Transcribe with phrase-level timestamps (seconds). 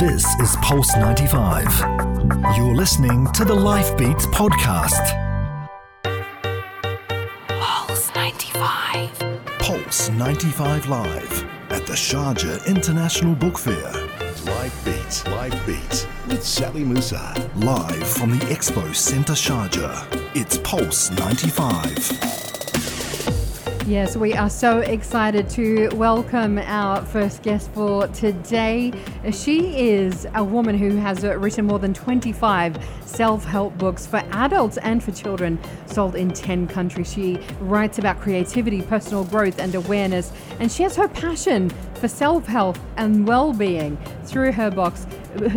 [0.00, 1.66] This is Pulse 95.
[2.56, 5.04] You're listening to the Life Beats podcast.
[7.60, 9.10] Pulse 95.
[9.58, 13.92] Pulse 95 Live at the Sharjah International Book Fair.
[14.46, 17.50] Live Beats, Live Beats with Sally Musa.
[17.56, 20.06] Live from the Expo Centre Sharjah.
[20.34, 22.49] It's Pulse 95.
[23.90, 28.92] Yes, we are so excited to welcome our first guest for today.
[29.32, 34.76] She is a woman who has written more than 25 self help books for adults
[34.76, 37.12] and for children, sold in 10 countries.
[37.12, 42.46] She writes about creativity, personal growth, and awareness, and she has her passion for self
[42.46, 45.06] help and well being through her books.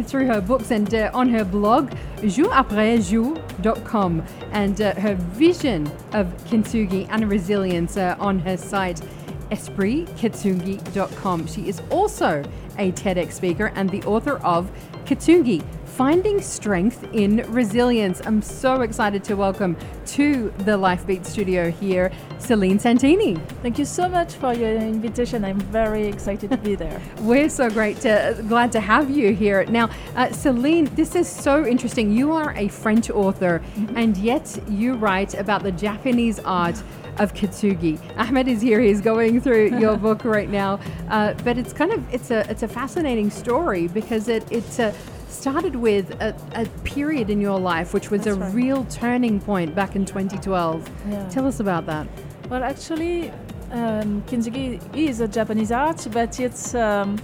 [0.03, 7.07] Through her books and uh, on her blog, jouraprèsjour.com, and uh, her vision of kintsugi
[7.09, 9.01] and resilience uh, on her site,
[9.49, 11.47] espritkintsugi.com.
[11.47, 12.43] She is also
[12.77, 14.71] a TEDx speaker and the author of
[15.05, 15.63] Kintsugi
[15.95, 18.19] Finding Strength in Resilience.
[18.25, 19.77] I'm so excited to welcome
[20.07, 23.35] to the Lifebeat studio here Celine Santini.
[23.61, 25.45] Thank you so much for your invitation.
[25.45, 26.99] I'm very excited to be there.
[27.19, 29.65] We're so great to glad to have you here.
[29.65, 32.11] Now, uh, Celine, this is so interesting.
[32.11, 33.95] You are a French author, mm-hmm.
[33.95, 36.81] and yet you write about the Japanese art
[37.19, 37.99] of Kintsugi.
[38.17, 38.79] Ahmed is here.
[38.79, 42.63] He's going through your book right now, uh, but it's kind of it's a it's
[42.63, 44.91] a fascinating story because it it's a
[45.33, 48.53] started with a, a, period in your life which was That's a right.
[48.53, 50.89] real turning point back in 2012.
[51.09, 51.29] Yeah.
[51.29, 52.07] Tell us about that.
[52.49, 53.31] Well, actually,
[53.71, 57.19] um, kintsugi is a Japanese art, but it's um,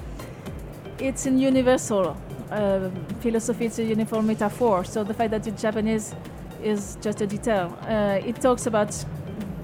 [0.98, 2.18] it's a universal
[2.52, 3.66] uh, philosophy.
[3.66, 4.84] It's a uniform metaphor.
[4.84, 6.16] So the fact that it's Japanese
[6.64, 7.78] is just a detail.
[7.82, 8.94] Uh, it talks about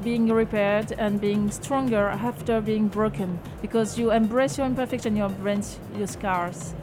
[0.04, 5.80] being repaired and being stronger after being broken because you embrace your imperfection, you embrace
[5.98, 6.76] your scars.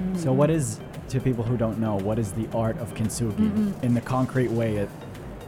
[0.00, 0.16] Mm-hmm.
[0.16, 0.80] So, what is
[1.10, 3.84] to people who don't know, what is the art of kintsugi mm-hmm.
[3.84, 4.76] in the concrete way?
[4.76, 4.88] It,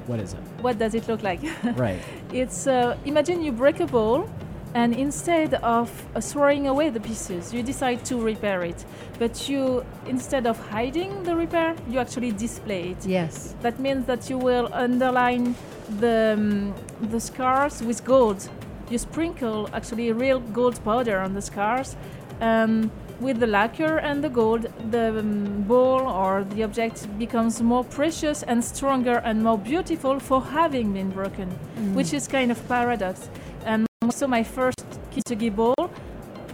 [0.07, 0.41] what is it?
[0.61, 1.41] What does it look like?
[1.77, 2.01] right.
[2.33, 4.29] It's uh, imagine you break a bowl,
[4.75, 8.85] and instead of uh, throwing away the pieces, you decide to repair it.
[9.19, 13.07] But you, instead of hiding the repair, you actually display it.
[13.07, 13.55] Yes.
[13.63, 15.55] That means that you will underline
[16.01, 16.75] the um,
[17.11, 18.49] the scars with gold.
[18.91, 21.97] You sprinkle actually real gold powder on the scars.
[22.41, 22.91] Um,
[23.23, 28.43] with the lacquer and the gold, the um, ball or the object becomes more precious
[28.43, 31.95] and stronger and more beautiful for having been broken, mm.
[31.95, 33.29] which is kind of paradox.
[33.65, 35.91] And so my first kintsugi ball,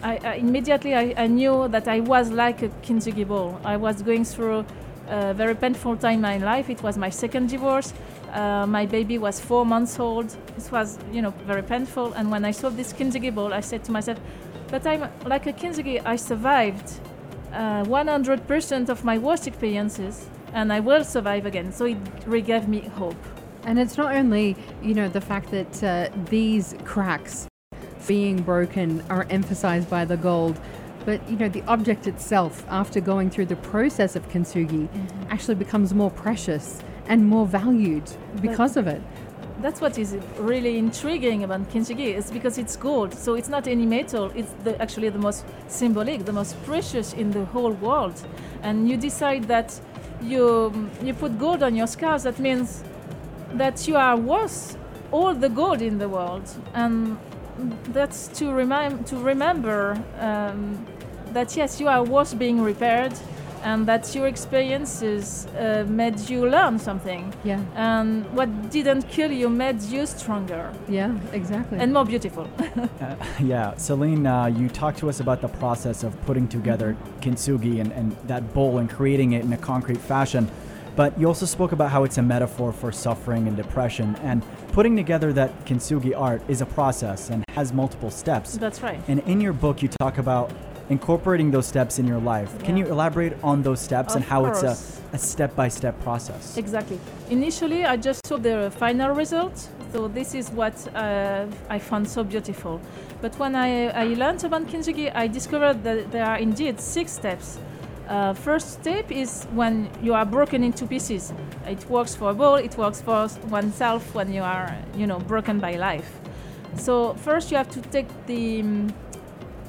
[0.03, 3.59] I, I immediately I, I, knew that I was like a kintsugi ball.
[3.65, 4.65] I was going through
[5.09, 6.69] a very painful time in my life.
[6.69, 7.95] It was my second divorce.
[8.33, 10.37] Uh, my baby was four months old.
[10.57, 12.13] It was, you know, very painful.
[12.13, 14.19] And when I saw this kintsugi ball, I said to myself,
[14.69, 17.01] but I'm like a Kintsugi, I survived
[17.53, 21.73] uh, 100% of my worst experiences and I will survive again.
[21.73, 23.23] So it regave me hope.
[23.65, 27.49] And it's not only, you know, the fact that uh, these cracks
[28.07, 30.59] being broken are emphasized by the gold,
[31.05, 35.23] but you know the object itself after going through the process of kintsugi mm-hmm.
[35.31, 38.05] actually becomes more precious and more valued
[38.43, 39.03] because but, of it
[39.61, 43.13] that's what is really intriguing about kintsugi is because it's gold.
[43.15, 44.31] So it's not any metal.
[44.35, 48.15] It's the, actually the most symbolic the most precious in the whole world.
[48.63, 49.79] And you decide that
[50.23, 52.23] you you put gold on your scars.
[52.23, 52.85] That means
[53.55, 54.77] that you are worth
[55.11, 56.49] all the gold in the world.
[56.75, 57.19] And
[57.89, 60.87] that's to remind to remember um,
[61.33, 63.15] that yes you are worth being repaired
[63.63, 67.33] and that your experiences uh, made you learn something.
[67.45, 67.61] Yeah.
[67.75, 70.73] And what didn't kill you made you stronger.
[70.89, 71.79] Yeah, exactly.
[71.79, 72.49] And more beautiful.
[73.01, 77.81] uh, yeah, Celine, uh, you talked to us about the process of putting together kintsugi
[77.81, 80.51] and, and that bowl and creating it in a concrete fashion.
[80.99, 84.17] But you also spoke about how it's a metaphor for suffering and depression.
[84.17, 84.43] And
[84.73, 88.57] putting together that kintsugi art is a process and has multiple steps.
[88.59, 89.01] That's right.
[89.07, 90.51] And in your book, you talk about
[90.91, 92.51] incorporating those steps in your life.
[92.59, 92.67] Yeah.
[92.67, 94.63] Can you elaborate on those steps of and how course.
[94.63, 96.57] it's a, a step-by-step process?
[96.57, 96.99] Exactly.
[97.31, 102.25] Initially, I just saw the final result, so this is what uh, I found so
[102.25, 102.81] beautiful.
[103.21, 107.59] But when I, I learned about kintsugi, I discovered that there are indeed six steps.
[108.09, 111.33] Uh, first step is when you are broken into pieces.
[111.67, 112.55] It works for a ball.
[112.55, 116.11] It works for oneself when you are, you know, broken by life.
[116.77, 118.63] So first you have to take the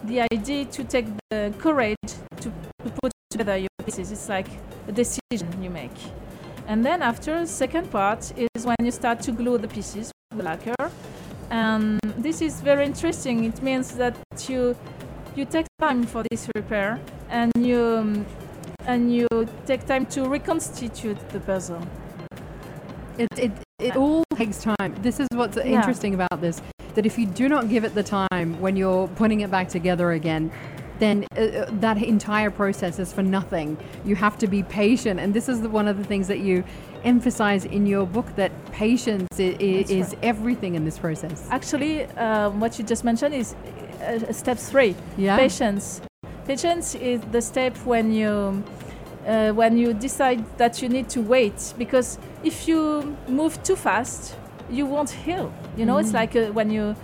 [0.09, 1.95] the idea to take the courage
[2.41, 2.51] to,
[2.83, 4.11] to put together your pieces.
[4.11, 4.47] It's like
[4.87, 5.97] a decision you make.
[6.67, 10.45] And then after, the second part is when you start to glue the pieces with
[10.45, 10.91] lacquer.
[11.51, 13.45] And this is very interesting.
[13.45, 14.15] It means that
[14.47, 14.75] you
[15.35, 18.25] you take time for this repair and you
[18.85, 19.27] and you
[19.65, 21.81] take time to reconstitute the puzzle.
[23.17, 24.95] It, it, it all takes time.
[25.01, 25.77] This is what's Yeah.
[25.77, 26.61] interesting about this
[26.99, 30.11] that if you do not give it the time when you're putting it back together
[30.11, 30.51] again,
[30.99, 33.77] then uh, uh, that entire process is for nothing.
[34.03, 35.17] You have to be patient.
[35.17, 36.61] And this is the, one of the things that you
[37.05, 40.17] emphasize in your book that patience i- i- is right.
[40.23, 41.47] everything in this process.
[41.49, 43.55] Actually, um, what you just mentioned is
[44.03, 44.93] uh, step three.
[45.17, 45.37] Yeah.
[45.37, 46.01] Patience.
[46.45, 48.61] Patience is the step when you
[49.25, 54.35] uh, when you decide that you need to wait because if you move too fast,
[54.69, 55.51] you won't heal.
[55.77, 56.95] You know, it's like uh, when you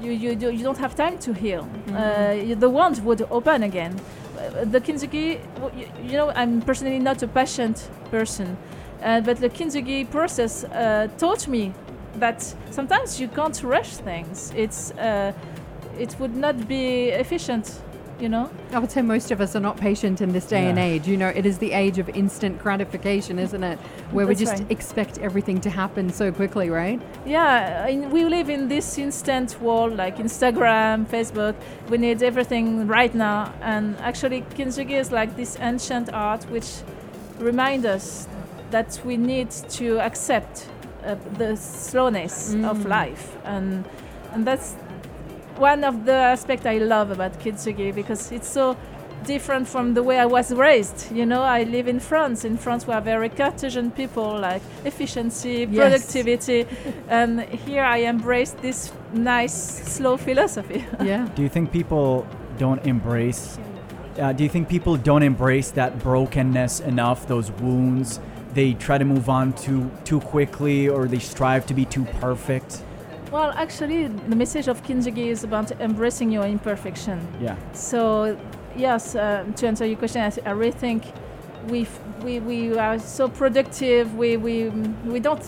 [0.00, 1.66] you you, do, you don't have time to heal.
[1.88, 3.94] Uh, the wound would open again.
[3.94, 5.38] Uh, The kintsugi,
[5.76, 8.56] you, you know, I'm personally not a patient person,
[9.02, 11.72] uh, but the kintsugi process uh, taught me
[12.20, 14.52] that sometimes you can't rush things.
[14.56, 15.32] It's uh,
[15.98, 17.80] it would not be efficient,
[18.24, 18.50] you know.
[18.72, 21.06] I would say most of us are not patient in this day and age.
[21.06, 23.78] You know, it is the age of instant gratification, isn't it?
[24.12, 24.70] Where we just right.
[24.70, 27.00] expect everything to happen so quickly, right?
[27.26, 27.86] Yeah,
[28.16, 31.54] we live in this instant world like Instagram, Facebook.
[31.90, 36.70] We need everything right now, and actually, kintsugi is like this ancient art which
[37.38, 38.26] reminds us
[38.70, 39.50] that we need
[39.80, 40.66] to accept
[41.04, 43.84] uh, the slowness of life, and
[44.32, 44.74] and that's
[45.58, 48.76] one of the aspects I love about kintsugi because it's so
[49.24, 51.10] different from the way I was raised.
[51.10, 52.44] You know, I live in France.
[52.44, 55.76] In France, we are very Cartesian people, like efficiency, Yes.
[55.80, 56.66] productivity,
[57.08, 60.84] and here I embrace this nice, slow philosophy.
[61.02, 61.28] Yeah.
[61.34, 62.26] Do you think people
[62.58, 63.58] don't embrace?
[64.18, 67.26] Uh, do you think people don't embrace that brokenness enough?
[67.26, 68.20] Those wounds.
[68.52, 72.82] They try to move on too too quickly, or they strive to be too perfect.
[73.34, 77.18] Well, actually, the message of kintsugi is about embracing your imperfection.
[77.40, 77.56] Yeah.
[77.72, 78.38] So,
[78.76, 81.02] yes, uh, to answer your question, I, th- I really think
[81.68, 81.88] we
[82.22, 84.14] we we are so productive.
[84.14, 84.70] We we
[85.04, 85.44] we don't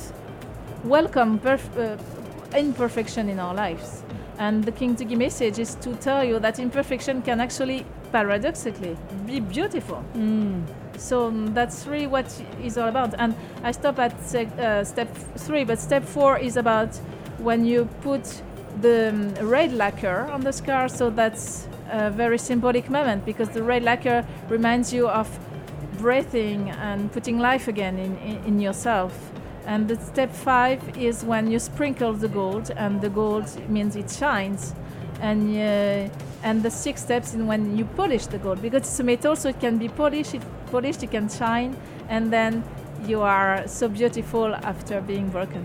[0.82, 4.02] welcome perf- uh, imperfection in our lives.
[4.38, 8.96] And the Kintsugi message is to tell you that imperfection can actually, paradoxically,
[9.26, 10.02] be beautiful.
[10.98, 12.26] So um, that's really what
[12.62, 13.14] it's all about.
[13.18, 17.00] And I stop at uh, step three, but step four is about
[17.38, 18.42] when you put
[18.80, 20.88] the um, red lacquer on the scar.
[20.88, 25.28] So that's a very symbolic moment because the red lacquer reminds you of
[25.98, 29.32] breathing and putting life again in, in, yourself.
[29.66, 34.10] And the step five is when you sprinkle the gold, and the gold means it
[34.10, 34.74] shines.
[35.20, 36.12] And uh,
[36.42, 39.48] and the six steps in when you polish the gold because it's a metal, so
[39.48, 41.76] it can be polished, it, polished, it can shine,
[42.08, 42.62] and then
[43.06, 45.64] you are so beautiful after being broken.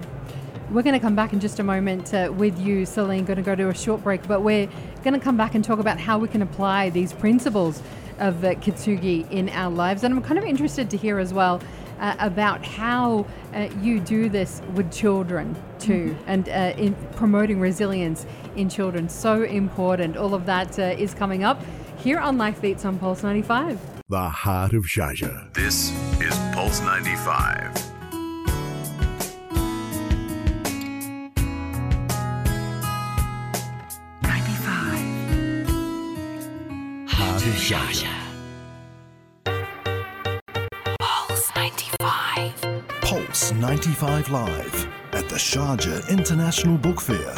[0.71, 3.25] We're going to come back in just a moment uh, with you, Celine.
[3.25, 4.69] Going to go to a short break, but we're
[5.03, 7.83] going to come back and talk about how we can apply these principles
[8.19, 10.05] of uh, Kintsugi in our lives.
[10.05, 11.61] And I'm kind of interested to hear as well
[11.99, 18.25] uh, about how uh, you do this with children too, and uh, in promoting resilience
[18.55, 19.09] in children.
[19.09, 20.15] So important.
[20.15, 21.61] All of that uh, is coming up
[21.97, 23.77] here on Life Beats on Pulse 95.
[24.07, 25.53] The heart of Sharjah.
[25.53, 25.91] This
[26.21, 28.00] is Pulse 95.
[37.41, 38.17] Heart of Sharjah.
[40.99, 42.53] Pulse 95.
[43.01, 47.33] Pulse 95 Live at the Sharjah International Book Fair.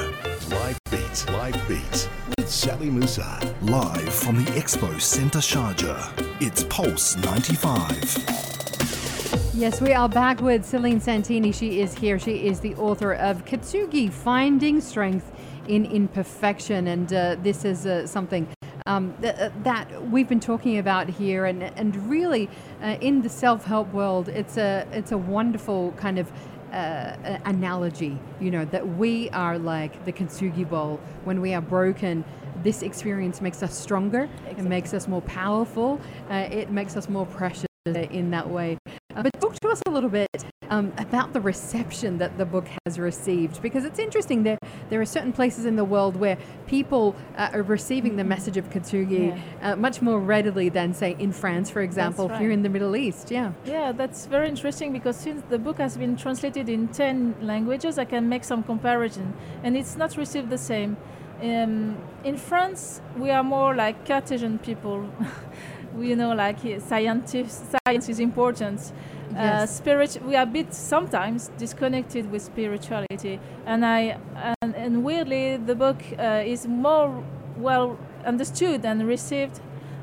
[0.49, 1.25] Live Beat.
[1.29, 2.09] Live Beat.
[2.37, 3.39] With Sally Musa.
[3.61, 6.11] Live from the Expo Centre Sharjah.
[6.41, 9.53] It's Pulse 95.
[9.55, 11.53] Yes, we are back with Celine Santini.
[11.53, 12.19] She is here.
[12.19, 15.31] She is the author of Kintsugi Finding Strength
[15.69, 16.87] in Imperfection.
[16.87, 18.49] And uh, this is uh, something
[18.85, 21.45] um, th- uh, that we've been talking about here.
[21.45, 22.49] And, and really,
[22.81, 26.31] uh, in the self help world, it's a, it's a wonderful kind of
[26.71, 30.99] uh, analogy, you know, that we are like the Kintsugi bowl.
[31.23, 32.25] When we are broken,
[32.63, 35.99] this experience makes us stronger, it makes us more powerful,
[36.29, 38.77] uh, it makes us more precious in that way.
[39.15, 40.27] Uh, but talk to us a little bit
[40.69, 44.43] um, about the reception that the book has received, because it's interesting.
[44.43, 44.57] There,
[44.89, 48.69] there are certain places in the world where people uh, are receiving the message of
[48.69, 52.95] Kintsugi uh, much more readily than, say, in France, for example, here in the Middle
[52.95, 53.29] East.
[53.29, 53.53] Yeah.
[53.65, 58.05] Yeah, that's very interesting because since the book has been translated in 10 languages, I
[58.05, 59.33] can make some comparison.
[59.63, 60.97] And it's not received the same.
[61.41, 65.09] Um, in France, we are more like Cartesian people.
[65.95, 68.93] we, you know, like uh, scientists, science is important.
[69.37, 73.39] Uh, spirit, we are a bit sometimes disconnected with spirituality.
[73.65, 74.17] And, I,
[74.61, 77.23] and, and weirdly, the book uh, is more
[77.57, 79.59] well understood and received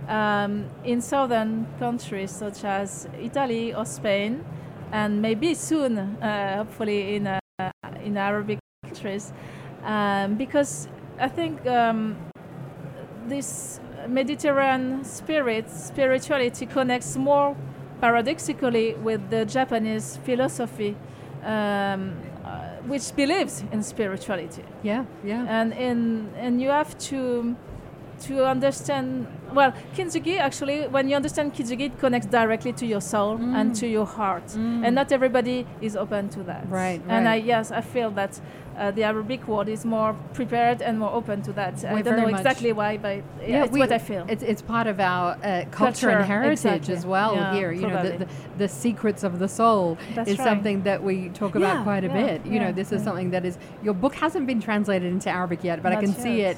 [0.08, 4.44] um, in southern countries such as Italy or Spain,
[4.90, 7.38] and maybe soon, uh, hopefully, in uh,
[8.02, 9.32] in Arabic countries,
[9.84, 10.88] um, because
[11.20, 12.16] I think um,
[13.28, 13.80] this
[14.10, 17.56] Mediterranean spirit, spirituality connects more
[18.00, 20.96] paradoxically with the Japanese philosophy,
[21.44, 22.14] um,
[22.44, 24.64] uh, which believes in spirituality.
[24.82, 25.46] Yeah, yeah.
[25.48, 27.56] And in, and you have to
[28.20, 33.38] to understand well kintsugi actually when you understand kintsugi it connects directly to your soul
[33.56, 34.54] and to your heart.
[34.54, 36.68] And not everybody is open to that.
[36.68, 38.38] Right, and i yes i feel that
[38.80, 42.16] uh, the arabic world is more prepared and more open to that i We're don't
[42.22, 45.26] know exactly why but yeah, it's we- what i feel It's, it's part of our
[45.32, 46.52] uh, culture, Culture, and heritage
[46.88, 46.94] exactly.
[46.98, 47.70] as well Yeah, here.
[47.80, 48.28] You know, the, the,
[48.62, 49.84] the secrets of the soul
[50.16, 50.48] That's is right.
[50.50, 52.38] something that we talk about Yeah, quite a yeah, bit.
[52.52, 53.54] You know, yeah, this is something that is,
[53.86, 56.56] your book hasn't been translated into Arabic yet, but I Not can see it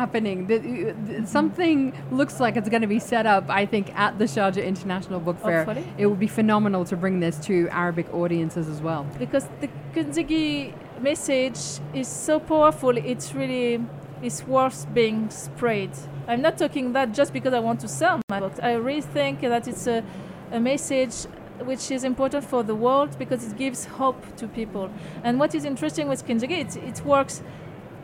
[0.00, 0.38] happening.
[0.50, 1.78] The, the- something
[2.20, 5.38] looks like it's going to be set up, I think, at the Sharjah International Book
[5.40, 5.64] Fair.
[5.64, 5.86] Hopefully.
[5.98, 9.02] It would be phenomenal to bring this to Arabic audiences as well.
[9.18, 13.84] because the Kintsugi message is so powerful it's really
[14.22, 15.90] it's worth being spread.
[16.26, 18.54] I'm not talking that just because i want to sell my book.
[18.62, 20.02] I really think that it's a,
[20.50, 21.26] a message
[21.64, 24.90] which is important for the world because it gives hope to people.
[25.22, 27.42] And what is interesting with Kintsugi, it, it works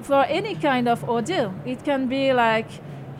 [0.02, 2.68] for any kind of ordeal it can be like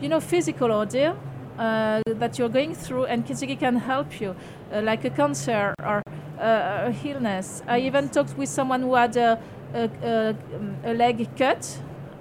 [0.01, 1.15] you know physical ordeal
[1.57, 4.35] uh, that you're going through, and Kintsugi can help you,
[4.73, 6.01] uh, like a cancer or
[6.39, 7.61] uh, a illness.
[7.67, 9.39] I even talked with someone who had a,
[9.73, 11.79] a, a, a leg cut.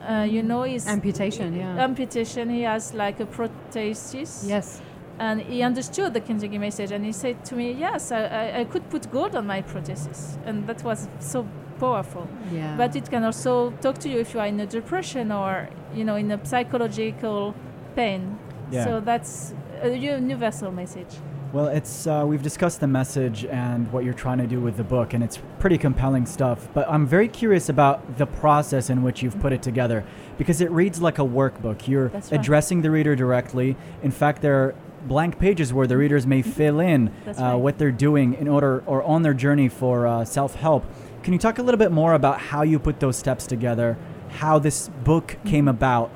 [0.09, 1.77] Uh, you know, his Amputation, yeah.
[1.85, 2.49] amputation.
[2.49, 4.49] He has like a prosthesis.
[4.49, 4.81] yes.
[5.19, 8.65] And he understood the Kintsugi message, and he said to me, "Yes, I, I, I
[8.65, 11.47] could put gold on my prosthesis," and that was so
[11.79, 12.77] powerful Yeah.
[12.77, 16.05] but it can also talk to you if you are in a depression or you
[16.05, 17.55] know in a psychological
[17.97, 18.39] pain
[18.71, 18.85] Yeah.
[18.85, 21.15] so that's a universal message
[21.53, 24.85] Well, it's uh, we've discussed the message and what you're trying to do with the
[24.85, 26.69] book, and it's pretty compelling stuff.
[26.73, 30.05] But I'm very curious about the process in which you've put it together,
[30.39, 31.89] because it reads like a workbook.
[31.89, 32.33] You're right.
[32.33, 33.77] addressing the reader directly.
[34.01, 34.75] In fact, there are
[35.07, 37.55] blank pages where the readers may fill in uh, right.
[37.57, 40.85] what they're doing in order or on their journey for uh, self-help.
[41.25, 44.61] Can you talk a little bit more about how you put those steps together, how
[44.61, 46.13] this book came about?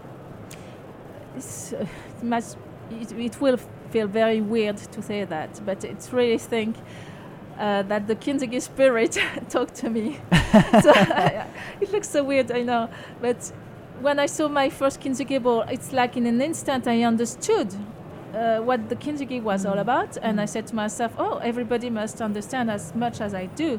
[1.37, 2.57] it's, uh, it, must,
[2.91, 3.59] it, it will
[3.95, 6.75] feel very weird to say that but it's really think
[7.59, 9.17] uh, that the Kintsugi spirit
[9.49, 10.19] talked to me.
[10.83, 10.93] so,
[11.81, 12.89] it looks so weird, I know.
[13.21, 13.53] But
[14.01, 17.75] when I saw my first Kintsugi ball, it's like in an instant I understood
[18.35, 20.17] uh, what the Kintsugi was all about.
[20.23, 23.79] And I said to myself, oh, everybody must understand as much as I do.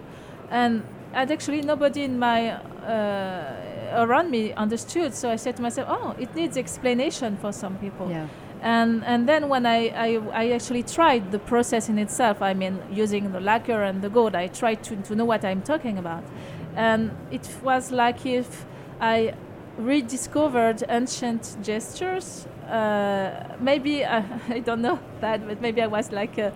[0.50, 5.14] And and actually nobody in my uh, around me understood.
[5.14, 8.28] So I said to myself, oh, it needs explanation for some people Yeah.
[8.62, 12.82] And and then when I, I I actually tried the process in itself, I mean
[12.92, 16.24] using the lacquer and the gold, I tried to, to know what I'm talking about,
[16.76, 18.66] and it was like if
[19.00, 19.34] I
[19.78, 22.48] rediscovered ancient gestures.
[22.70, 26.52] Uh, maybe uh, I don't know that, but maybe I was like a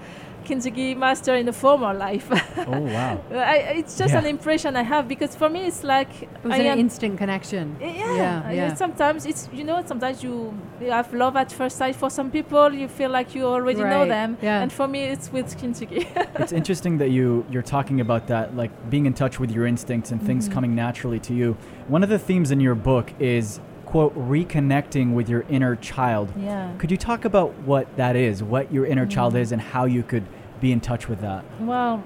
[0.46, 2.28] Kintsugi master in a former life.
[2.58, 3.22] Oh wow!
[3.32, 4.20] I, it's just Yeah.
[4.20, 7.78] an impression I have because for me it's like It was I an instant connection.
[7.80, 8.52] yeah, yeah.
[8.52, 8.74] yeah.
[8.74, 11.96] Sometimes it's you know sometimes you, you have love at first sight.
[11.96, 14.38] For some people, you feel like you already know them.
[14.42, 14.62] yeah.
[14.62, 16.06] And for me, it's with Kintsugi.
[16.40, 20.12] it's interesting that you you're talking about that like being in touch with your instincts
[20.12, 20.54] and things mm-hmm.
[20.54, 25.28] coming naturally to you one of the themes in your book is quote reconnecting with
[25.30, 26.72] your inner child yeah.
[26.78, 29.10] could you talk about what that is what your inner mm-hmm.
[29.10, 30.26] child is and how you could
[30.62, 32.04] be in touch with that Well,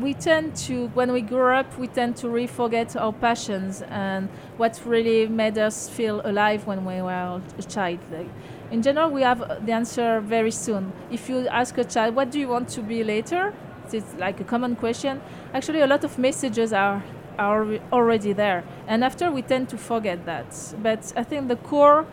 [0.00, 4.28] we tend to, when we grow up, we tend to re forget our passions and
[4.56, 7.98] what really made us feel alive when we were a child.
[8.12, 8.28] Like,
[8.70, 10.92] in general, we have the answer very soon.
[11.10, 13.54] If you ask a child, what do you want to be later?
[13.92, 15.20] It's like a common question.
[15.54, 17.02] Actually, a lot of messages are
[17.38, 20.74] are already there, and after we tend to forget that.
[20.82, 22.06] But I think the core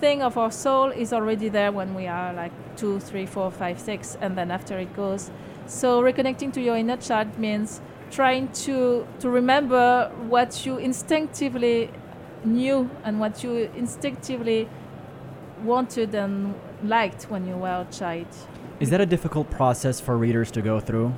[0.00, 3.80] thing of our soul is already there when we are like two, three, four, five,
[3.80, 5.30] six, and then after it goes.
[5.66, 7.80] So reconnecting to your inner child means
[8.10, 11.90] trying to to remember what you instinctively
[12.44, 14.68] knew and what you instinctively
[15.64, 16.54] wanted and
[16.84, 18.26] liked when you were a child.
[18.78, 21.12] is that a difficult process for readers to go through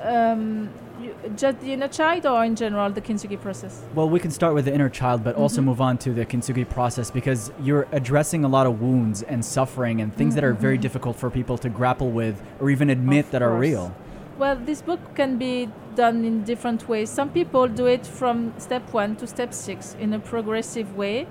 [0.00, 0.68] Um,
[1.00, 3.82] you, just the inner child, or in general the kintsugi process.
[3.94, 5.70] well we can start with the inner child but also mm-hmm.
[5.70, 10.00] move on to the kintsugi process because you're addressing a lot of wounds and suffering
[10.00, 10.82] and things that are very mm-hmm.
[10.82, 13.94] difficult for people to grapple with or even admit Of that are real
[14.36, 17.08] Well, this book can be done in different ways.
[17.08, 21.28] Some people do it from step one to step six in a progressive way.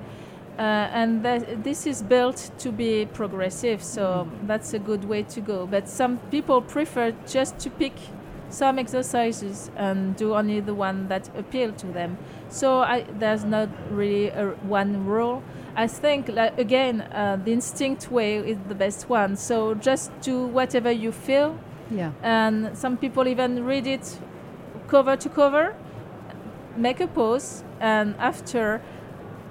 [0.58, 0.62] Uh,
[0.94, 4.48] and that, this is built to be progressive, so mm.
[4.48, 5.66] that's a good way to go.
[5.66, 7.94] But some people prefer just to pick
[8.54, 12.18] some exercises and do only the one that appeal to them.
[12.50, 15.42] So I, there's not really a, one rule.
[15.76, 19.36] I think like, again uh, the instinct way is the best one.
[19.36, 21.58] So just do whatever you feel,
[21.92, 22.12] Yeah.
[22.22, 24.20] and some people even read it
[24.88, 25.76] cover to cover,
[26.78, 28.82] make a pause, and after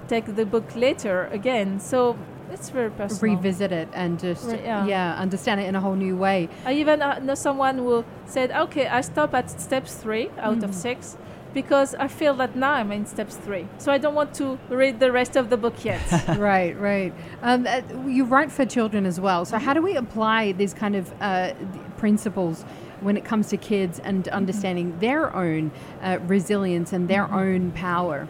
[0.09, 1.81] take the book later again.
[1.81, 2.17] So
[2.53, 3.37] it's very personal.
[3.37, 4.87] Revisit it and just yeah.
[4.87, 6.49] yeah, understand it in a whole new way.
[6.65, 10.75] I even uh, know someone who said, "Okay, I stop at step three out of
[10.75, 11.17] six
[11.55, 15.01] because I feel that now I'm in step three, so I don't want to read
[15.01, 16.03] the rest of the book yet."
[16.39, 17.13] right, right.
[17.43, 19.45] Um, uh, you write for children as well.
[19.45, 21.55] So, how do we apply these kind of uh,
[21.97, 22.65] principles
[23.01, 28.29] when it comes to kids and understanding their own uh, resilience and their own power?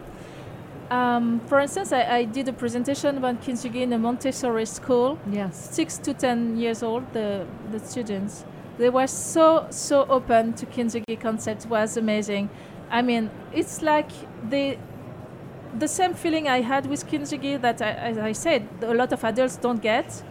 [0.92, 5.18] Um, for instance, I, I did a presentation about kintsugi in a Montessori school.
[5.30, 5.70] Yes.
[5.74, 8.44] Six to ten years old, the the students,
[8.78, 11.66] they were so so open to kintsugi concept.
[11.66, 12.50] Was amazing.
[12.90, 14.10] I mean, it's like
[14.50, 14.76] the
[15.78, 19.24] the same feeling I had with kintsugi that I, as I said, a lot of
[19.24, 20.22] adults don't get.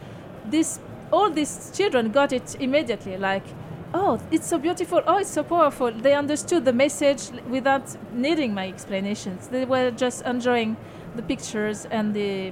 [0.46, 0.80] This
[1.12, 3.18] all these children got it immediately.
[3.18, 3.44] Like,
[3.93, 5.01] oh, it's so beautiful.
[5.07, 5.91] Oh, it's so powerful.
[5.91, 7.83] They understood the message without
[8.13, 9.48] needing my explanations.
[9.48, 10.77] They were just enjoying
[11.15, 12.51] the pictures and the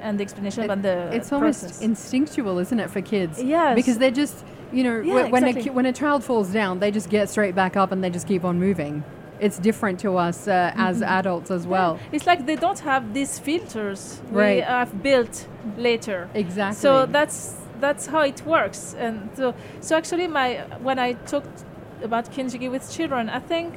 [0.00, 3.42] and the explanation It- about the it's almost instinctual, isn't it, for kids?
[3.42, 3.74] Yes.
[3.74, 5.62] Because they're just, you know, Yeah, when a exactly.
[5.64, 8.26] ki- when a child falls down, they just get straight back up and they just
[8.28, 9.02] keep on moving.
[9.40, 11.18] It's different to us uh, as Mm-hmm.
[11.18, 11.98] adults as well.
[12.12, 14.64] It's like they don't have these filters we Right.
[14.64, 16.28] have built later.
[16.34, 16.80] Exactly.
[16.80, 18.94] So that's that's how it works.
[18.98, 21.64] And so, so actually, my when I talked
[22.02, 23.74] about kintsugi with children, I think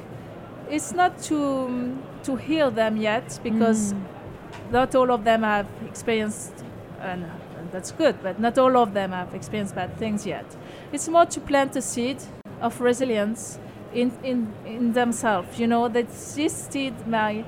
[0.70, 4.02] it's not to to heal them yet because Mm.
[4.72, 6.54] not all of them have experienced,
[7.02, 7.24] and,
[7.58, 8.16] and that's good.
[8.24, 10.46] But not all of them have experienced bad things yet.
[10.92, 12.18] It's more to plant a seed
[12.62, 13.60] of resilience
[13.94, 15.60] in in, in themselves.
[15.60, 17.46] You know that this seed might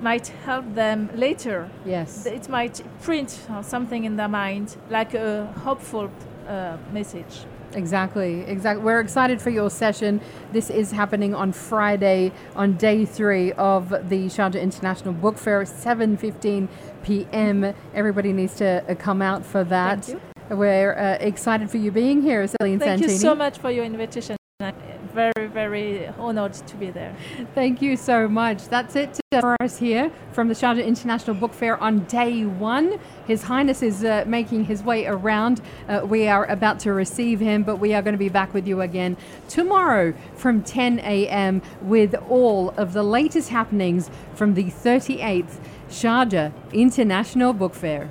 [0.00, 2.26] might help them later yes.
[2.26, 6.10] it might print something in their mind like a hopeful
[6.48, 8.84] uh, message Exactly, exactly.
[8.84, 10.20] We're excited for your session.
[10.52, 16.68] This is happening on Friday, on day three of the Sharjah International Book Fair, 7:15
[17.02, 17.74] p.m.
[17.94, 20.04] Everybody needs to uh, come out for that.
[20.04, 23.08] Thank We're uh, excited for you being here, Celine thank Santini.
[23.08, 24.36] Thank you so much for your invitation
[25.22, 27.14] very very honored to be there
[27.54, 28.68] Thank you so much.
[28.68, 32.98] That's it for us here from the Sharjah International Book Fair on day one.
[33.26, 35.60] His Highness is uh, making his way around.
[35.88, 38.66] Uh, we are about to receive him, but we are going to be back with
[38.66, 39.16] you again
[39.48, 41.62] tomorrow from 10 a.m.
[41.82, 48.10] with all of the latest happenings from the 38th Sharjah International Book Fair.